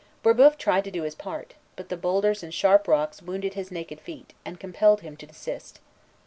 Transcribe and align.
Brébeuf 0.23 0.57
tried 0.57 0.83
to 0.85 0.89
do 0.89 1.03
his 1.03 1.13
part; 1.13 1.53
but 1.75 1.89
the 1.89 1.95
boulders 1.95 2.41
and 2.41 2.51
sharp 2.51 2.87
rocks 2.87 3.21
wounded 3.21 3.53
his 3.53 3.69
naked 3.69 4.01
feet, 4.01 4.33
and 4.43 4.59
compelled 4.59 5.01
him 5.01 5.15
to 5.17 5.27
desist. 5.27 5.79